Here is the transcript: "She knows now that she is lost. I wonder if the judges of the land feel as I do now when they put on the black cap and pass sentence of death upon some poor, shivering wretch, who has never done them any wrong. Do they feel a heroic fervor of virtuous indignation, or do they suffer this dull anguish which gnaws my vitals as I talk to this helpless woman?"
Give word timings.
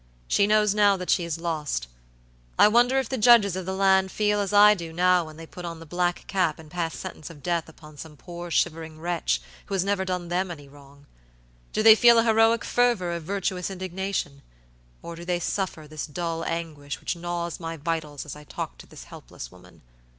"She 0.27 0.47
knows 0.47 0.73
now 0.73 0.97
that 0.97 1.11
she 1.11 1.25
is 1.25 1.37
lost. 1.37 1.85
I 2.57 2.67
wonder 2.67 2.97
if 2.97 3.07
the 3.07 3.19
judges 3.19 3.55
of 3.55 3.67
the 3.67 3.75
land 3.75 4.11
feel 4.11 4.39
as 4.39 4.51
I 4.51 4.73
do 4.73 4.91
now 4.91 5.23
when 5.25 5.37
they 5.37 5.45
put 5.45 5.63
on 5.63 5.79
the 5.79 5.85
black 5.85 6.25
cap 6.25 6.57
and 6.57 6.71
pass 6.71 6.97
sentence 6.97 7.29
of 7.29 7.43
death 7.43 7.69
upon 7.69 7.97
some 7.97 8.17
poor, 8.17 8.49
shivering 8.49 8.99
wretch, 8.99 9.43
who 9.67 9.75
has 9.75 9.83
never 9.85 10.03
done 10.03 10.29
them 10.29 10.49
any 10.49 10.67
wrong. 10.67 11.05
Do 11.71 11.83
they 11.83 11.93
feel 11.93 12.17
a 12.17 12.23
heroic 12.23 12.65
fervor 12.65 13.11
of 13.11 13.21
virtuous 13.21 13.69
indignation, 13.69 14.41
or 15.03 15.15
do 15.15 15.23
they 15.23 15.39
suffer 15.39 15.87
this 15.87 16.07
dull 16.07 16.43
anguish 16.45 16.99
which 16.99 17.15
gnaws 17.15 17.59
my 17.59 17.77
vitals 17.77 18.25
as 18.25 18.35
I 18.35 18.43
talk 18.43 18.79
to 18.79 18.87
this 18.87 19.03
helpless 19.03 19.51
woman?" 19.51 19.83